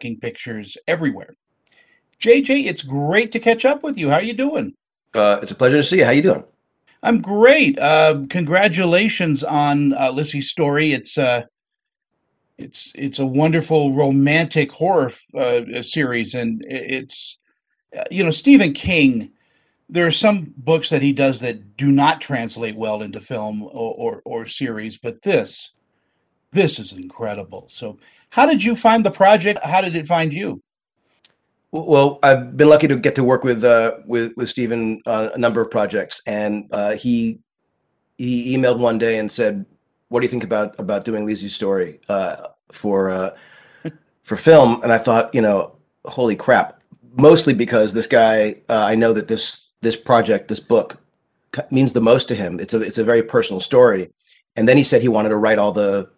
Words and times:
pictures 0.00 0.76
everywhere. 0.86 1.36
JJ, 2.20 2.66
it's 2.66 2.82
great 2.82 3.32
to 3.32 3.40
catch 3.40 3.64
up 3.64 3.82
with 3.82 3.98
you. 3.98 4.10
How 4.10 4.16
are 4.16 4.22
you 4.22 4.34
doing? 4.34 4.74
Uh, 5.14 5.40
it's 5.42 5.52
a 5.52 5.54
pleasure 5.54 5.76
to 5.76 5.82
see 5.82 5.98
you. 5.98 6.04
How 6.04 6.12
you 6.12 6.22
doing? 6.22 6.44
I'm 7.02 7.20
great. 7.20 7.78
Uh, 7.78 8.22
congratulations 8.30 9.42
on 9.42 9.92
uh, 9.92 10.12
Lisey's 10.12 10.48
story. 10.48 10.92
It's 10.92 11.18
uh, 11.18 11.42
it's 12.58 12.92
it's 12.94 13.18
a 13.18 13.26
wonderful 13.26 13.92
romantic 13.92 14.70
horror 14.70 15.10
uh, 15.36 15.82
series, 15.82 16.34
and 16.34 16.64
it's 16.66 17.38
uh, 17.96 18.04
you 18.10 18.22
know 18.22 18.30
Stephen 18.30 18.72
King. 18.72 19.32
There 19.88 20.06
are 20.06 20.12
some 20.12 20.54
books 20.56 20.88
that 20.90 21.02
he 21.02 21.12
does 21.12 21.40
that 21.40 21.76
do 21.76 21.92
not 21.92 22.20
translate 22.20 22.76
well 22.76 23.02
into 23.02 23.20
film 23.20 23.62
or, 23.62 23.68
or, 23.94 24.22
or 24.24 24.46
series, 24.46 24.96
but 24.96 25.20
this 25.20 25.70
this 26.52 26.78
is 26.78 26.92
incredible. 26.92 27.64
So, 27.68 27.98
how 28.30 28.46
did 28.46 28.62
you 28.62 28.76
find 28.76 29.04
the 29.04 29.10
project? 29.10 29.60
How 29.64 29.80
did 29.80 29.96
it 29.96 30.06
find 30.06 30.32
you? 30.32 30.62
Well, 31.72 32.18
I've 32.22 32.56
been 32.56 32.68
lucky 32.68 32.86
to 32.88 32.96
get 32.96 33.14
to 33.14 33.24
work 33.24 33.44
with 33.44 33.64
uh, 33.64 33.96
with 34.06 34.36
with 34.36 34.50
Stephen 34.50 35.00
on 35.06 35.30
a 35.34 35.38
number 35.38 35.62
of 35.62 35.70
projects, 35.70 36.20
and 36.26 36.68
uh, 36.70 36.92
he 36.92 37.40
he 38.18 38.54
emailed 38.56 38.78
one 38.78 38.98
day 38.98 39.18
and 39.18 39.32
said, 39.32 39.64
"What 40.08 40.20
do 40.20 40.26
you 40.26 40.30
think 40.30 40.44
about 40.44 40.78
about 40.78 41.06
doing 41.06 41.26
Lisey's 41.26 41.54
story 41.54 42.00
uh, 42.10 42.48
for 42.72 43.08
uh, 43.10 43.30
for 44.22 44.36
film?" 44.36 44.82
And 44.82 44.92
I 44.92 44.98
thought, 44.98 45.34
you 45.34 45.40
know, 45.40 45.76
holy 46.04 46.36
crap! 46.36 46.82
Mostly 47.16 47.54
because 47.54 47.94
this 47.94 48.06
guy, 48.06 48.56
uh, 48.68 48.84
I 48.84 48.94
know 48.94 49.14
that 49.14 49.28
this 49.28 49.68
this 49.80 49.96
project, 49.96 50.48
this 50.48 50.60
book, 50.60 50.98
means 51.70 51.94
the 51.94 52.02
most 52.02 52.28
to 52.28 52.34
him. 52.34 52.60
It's 52.60 52.74
a 52.74 52.82
it's 52.82 52.98
a 52.98 53.04
very 53.04 53.22
personal 53.22 53.60
story, 53.60 54.10
and 54.56 54.68
then 54.68 54.76
he 54.76 54.84
said 54.84 55.00
he 55.00 55.08
wanted 55.08 55.30
to 55.30 55.36
write 55.36 55.58
all 55.58 55.72
the 55.72 56.10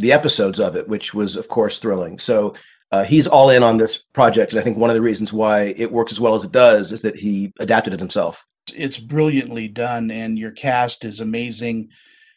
the 0.00 0.12
episodes 0.12 0.58
of 0.58 0.76
it, 0.76 0.88
which 0.88 1.14
was 1.14 1.36
of 1.36 1.48
course 1.48 1.78
thrilling. 1.78 2.18
So 2.18 2.54
uh, 2.92 3.04
he's 3.04 3.26
all 3.26 3.50
in 3.50 3.62
on 3.62 3.76
this 3.76 3.98
project, 3.98 4.52
and 4.52 4.60
I 4.60 4.64
think 4.64 4.76
one 4.76 4.90
of 4.90 4.96
the 4.96 5.02
reasons 5.02 5.32
why 5.32 5.74
it 5.76 5.92
works 5.92 6.12
as 6.12 6.20
well 6.20 6.34
as 6.34 6.44
it 6.44 6.52
does 6.52 6.90
is 6.90 7.02
that 7.02 7.16
he 7.16 7.52
adapted 7.60 7.94
it 7.94 8.00
himself. 8.00 8.44
It's 8.74 8.98
brilliantly 8.98 9.68
done, 9.68 10.10
and 10.10 10.38
your 10.38 10.50
cast 10.50 11.04
is 11.04 11.20
amazing. 11.20 11.90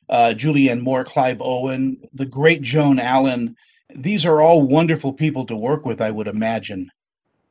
Uh, 0.09 0.33
Julianne 0.35 0.81
Moore, 0.81 1.05
Clive 1.05 1.41
Owen, 1.41 1.97
the 2.13 2.25
great 2.25 2.61
Joan 2.61 2.99
Allen. 2.99 3.55
These 3.95 4.25
are 4.25 4.41
all 4.41 4.67
wonderful 4.67 5.13
people 5.13 5.45
to 5.45 5.55
work 5.55 5.85
with, 5.85 6.01
I 6.01 6.11
would 6.11 6.27
imagine. 6.27 6.91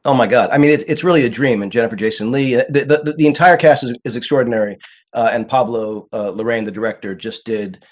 Oh 0.04 0.14
my 0.14 0.26
God! 0.26 0.50
I 0.50 0.58
mean, 0.58 0.70
it, 0.70 0.84
it's 0.88 1.04
really 1.04 1.24
a 1.24 1.30
dream. 1.30 1.62
And 1.62 1.72
Jennifer 1.72 1.96
Jason 1.96 2.32
Leigh, 2.32 2.56
the 2.56 2.84
the, 2.84 3.02
the, 3.04 3.12
the 3.12 3.26
entire 3.26 3.56
cast 3.56 3.84
is, 3.84 3.96
is 4.04 4.16
extraordinary. 4.16 4.78
Uh, 5.12 5.30
and 5.32 5.48
Pablo 5.48 6.08
uh, 6.12 6.32
Larraín, 6.32 6.64
the 6.64 6.72
director, 6.72 7.14
just 7.14 7.44
did. 7.44 7.84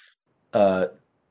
Uh, 0.53 0.89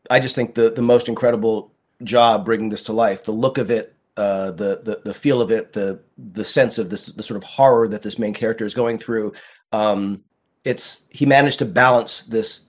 I 0.10 0.20
just 0.20 0.36
think 0.36 0.56
the 0.56 0.70
the 0.72 0.82
most 0.82 1.08
incredible 1.08 1.72
job 2.04 2.46
bringing 2.46 2.70
this 2.70 2.84
to 2.86 2.94
life. 2.94 3.24
The 3.24 3.32
look 3.32 3.58
of 3.58 3.70
it, 3.72 3.96
uh, 4.18 4.52
the 4.52 4.82
the 4.84 5.02
the 5.06 5.14
feel 5.14 5.42
of 5.42 5.52
it, 5.52 5.74
the 5.74 6.00
the 6.18 6.46
sense 6.46 6.78
of 6.78 6.90
this 6.90 7.08
the 7.08 7.24
sort 7.24 7.38
of 7.38 7.44
horror 7.44 7.88
that 7.88 8.02
this 8.02 8.20
main 8.20 8.34
character 8.34 8.66
is 8.66 8.74
going 8.74 8.98
through. 8.98 9.34
Um, 9.72 10.24
it's 10.66 11.02
he 11.10 11.26
managed 11.26 11.60
to 11.60 11.66
balance 11.66 12.24
this 12.24 12.66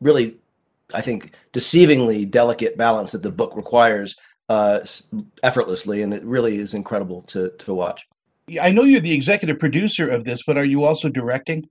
really, 0.00 0.36
I 0.94 1.00
think, 1.00 1.32
deceivingly 1.52 2.30
delicate 2.30 2.76
balance 2.76 3.12
that 3.12 3.22
the 3.22 3.32
book 3.32 3.56
requires 3.56 4.16
uh, 4.48 4.80
effortlessly, 5.42 6.02
and 6.02 6.12
it 6.12 6.24
really 6.24 6.56
is 6.56 6.74
incredible 6.74 7.22
to 7.22 7.50
to 7.50 7.74
watch. 7.74 8.06
I 8.60 8.70
know 8.70 8.82
you're 8.82 9.00
the 9.00 9.14
executive 9.14 9.58
producer 9.58 10.08
of 10.08 10.24
this, 10.24 10.42
but 10.42 10.56
are 10.58 10.64
you 10.64 10.84
also 10.84 11.08
directing? 11.08 11.68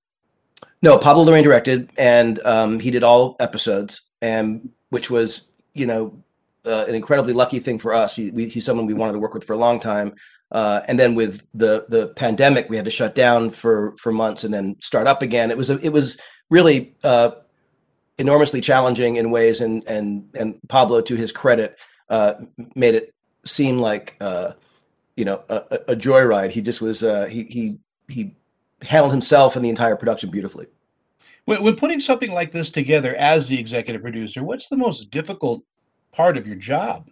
No, 0.82 0.98
Pablo 0.98 1.26
Larraín 1.26 1.44
directed, 1.44 1.90
and 1.98 2.40
um, 2.46 2.80
he 2.80 2.90
did 2.90 3.04
all 3.04 3.36
episodes, 3.40 4.02
and 4.22 4.70
which 4.90 5.10
was 5.10 5.50
you 5.74 5.86
know 5.86 6.24
uh, 6.66 6.86
an 6.88 6.96
incredibly 6.96 7.34
lucky 7.34 7.60
thing 7.60 7.80
for 7.80 7.94
us. 7.94 8.16
He, 8.16 8.32
we, 8.32 8.48
he's 8.48 8.66
someone 8.66 8.86
we 8.86 8.94
wanted 8.94 9.14
to 9.14 9.20
work 9.20 9.34
with 9.34 9.44
for 9.44 9.54
a 9.54 9.58
long 9.58 9.80
time. 9.80 10.14
Uh, 10.52 10.82
and 10.88 11.00
then 11.00 11.14
with 11.14 11.44
the 11.54 11.86
the 11.90 12.08
pandemic, 12.16 12.70
we 12.70 12.76
had 12.76 12.86
to 12.86 12.92
shut 12.92 13.14
down 13.14 13.52
for 13.52 13.96
for 13.98 14.12
months 14.12 14.44
and 14.44 14.54
then 14.54 14.76
start 14.82 15.08
up 15.08 15.22
again. 15.22 15.52
It 15.52 15.58
was 15.58 15.70
a, 15.70 15.78
it 15.80 15.94
was 15.94 16.18
really 16.50 16.96
uh, 17.04 17.32
enormously 18.18 18.60
challenging 18.60 19.18
in 19.18 19.30
ways, 19.30 19.62
and 19.62 19.88
and 19.88 20.28
and 20.36 20.60
Pablo, 20.68 21.02
to 21.02 21.16
his 21.16 21.32
credit, 21.32 21.78
uh, 22.10 22.34
made 22.76 22.96
it 22.96 23.14
seem 23.46 23.78
like 23.78 24.18
uh, 24.22 24.54
you 25.16 25.26
know 25.26 25.44
a, 25.50 25.80
a, 25.90 25.96
joyride. 25.96 26.50
He 26.50 26.62
just 26.62 26.82
was 26.82 27.04
uh, 27.04 27.26
he 27.26 27.44
he 27.44 27.80
he 28.08 28.36
handled 28.82 29.12
himself 29.12 29.56
and 29.56 29.64
the 29.64 29.70
entire 29.70 29.96
production 29.96 30.32
beautifully. 30.32 30.66
When, 31.46 31.64
when 31.64 31.76
putting 31.76 32.00
something 32.00 32.32
like 32.32 32.52
this 32.52 32.70
together 32.70 33.16
as 33.16 33.48
the 33.48 33.60
executive 33.60 34.02
producer, 34.02 34.44
what's 34.44 34.70
the 34.70 34.78
most 34.78 35.12
difficult 35.12 35.64
part 36.12 36.38
of 36.38 36.48
your 36.48 36.56
job? 36.56 37.10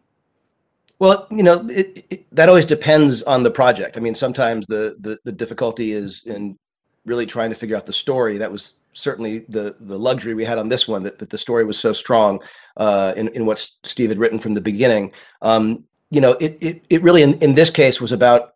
Well, 1.00 1.28
you 1.30 1.44
know, 1.44 1.68
it, 1.70 2.06
it, 2.10 2.36
that 2.36 2.50
always 2.50 2.66
depends 2.66 3.24
on 3.24 3.44
the 3.44 3.52
project. 3.52 3.98
I 3.98 4.00
mean, 4.00 4.16
sometimes 4.16 4.66
the, 4.66 4.96
the, 5.00 5.20
the 5.24 5.32
difficulty 5.32 5.92
is 5.92 6.24
in 6.26 6.58
really 7.06 7.26
trying 7.26 7.50
to 7.50 7.56
figure 7.56 7.78
out 7.78 7.86
the 7.86 7.94
story. 7.94 8.38
That 8.38 8.52
was 8.52 8.74
certainly 8.94 9.46
the 9.48 9.76
the 9.80 9.98
luxury 9.98 10.34
we 10.34 10.44
had 10.44 10.58
on 10.58 10.70
this 10.70 10.88
one 10.88 11.04
that, 11.04 11.20
that 11.20 11.30
the 11.30 11.38
story 11.38 11.64
was 11.64 11.80
so 11.80 11.94
strong 11.94 12.42
uh, 12.78 13.14
in 13.16 13.28
in 13.30 13.46
what 13.46 13.60
Steve 13.84 14.10
had 14.10 14.18
written 14.18 14.40
from 14.40 14.56
the 14.56 14.62
beginning. 14.62 15.14
Um, 15.42 15.86
you 16.10 16.20
know, 16.20 16.32
it 16.34 16.58
it 16.62 16.86
it 16.90 17.02
really 17.04 17.22
in, 17.22 17.34
in 17.40 17.56
this 17.56 17.70
case 17.70 18.02
was 18.02 18.12
about 18.12 18.56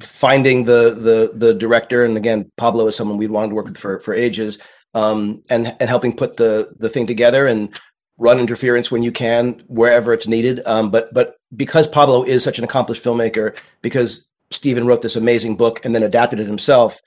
finding 0.00 0.64
the 0.64 0.94
the 0.94 1.32
the 1.34 1.54
director, 1.54 2.04
and 2.04 2.16
again, 2.16 2.50
Pablo 2.56 2.86
is 2.86 2.96
someone 2.96 3.16
we'd 3.16 3.30
wanted 3.30 3.48
to 3.48 3.54
work 3.54 3.66
with 3.66 3.78
for 3.78 3.98
for 4.00 4.14
ages, 4.14 4.58
um, 4.94 5.42
and 5.50 5.74
and 5.80 5.88
helping 5.88 6.16
put 6.16 6.36
the 6.36 6.74
the 6.78 6.88
thing 6.88 7.06
together 7.06 7.46
and 7.46 7.78
run 8.18 8.40
interference 8.40 8.90
when 8.90 9.02
you 9.02 9.12
can 9.12 9.62
wherever 9.68 10.12
it's 10.12 10.26
needed. 10.26 10.60
Um, 10.66 10.90
but 10.90 11.12
but 11.14 11.36
because 11.56 11.86
Pablo 11.86 12.24
is 12.24 12.42
such 12.42 12.58
an 12.58 12.64
accomplished 12.64 13.04
filmmaker, 13.04 13.56
because 13.82 14.26
Stephen 14.50 14.86
wrote 14.86 15.02
this 15.02 15.16
amazing 15.16 15.56
book 15.56 15.84
and 15.84 15.94
then 15.94 16.02
adapted 16.02 16.40
it 16.40 16.46
himself, 16.46 17.00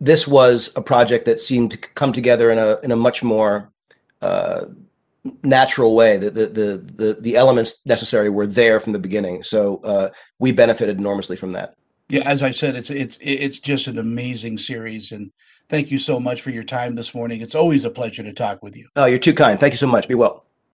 this 0.00 0.26
was 0.26 0.72
a 0.76 0.82
project 0.82 1.24
that 1.26 1.40
seemed 1.40 1.70
to 1.72 1.78
come 1.78 2.12
together 2.12 2.50
in 2.50 2.58
a 2.58 2.78
in 2.82 2.92
a 2.92 2.96
much 2.96 3.22
more 3.22 3.72
uh, 4.22 4.66
natural 5.42 5.94
way. 5.94 6.16
The, 6.16 6.30
the, 6.30 6.46
the 6.46 6.92
the 6.94 7.16
the 7.20 7.36
elements 7.36 7.80
necessary 7.84 8.28
were 8.28 8.46
there 8.46 8.80
from 8.80 8.92
the 8.92 8.98
beginning, 8.98 9.42
so 9.42 9.80
uh, 9.84 10.10
we 10.38 10.52
benefited 10.52 10.98
enormously 10.98 11.36
from 11.36 11.52
that. 11.52 11.74
Yeah, 12.08 12.22
as 12.28 12.42
I 12.42 12.50
said, 12.50 12.76
it's 12.76 12.90
it's 12.90 13.18
it's 13.20 13.58
just 13.58 13.86
an 13.86 13.98
amazing 13.98 14.58
series, 14.58 15.10
and 15.10 15.32
thank 15.68 15.90
you 15.90 15.98
so 15.98 16.20
much 16.20 16.42
for 16.42 16.50
your 16.50 16.64
time 16.64 16.94
this 16.96 17.14
morning. 17.14 17.40
It's 17.40 17.54
always 17.54 17.84
a 17.84 17.90
pleasure 17.90 18.22
to 18.22 18.32
talk 18.32 18.62
with 18.62 18.76
you. 18.76 18.88
Oh, 18.94 19.06
you're 19.06 19.18
too 19.18 19.34
kind. 19.34 19.58
Thank 19.58 19.72
you 19.72 19.78
so 19.78 19.86
much. 19.86 20.06
Be 20.06 20.14
well. 20.14 20.44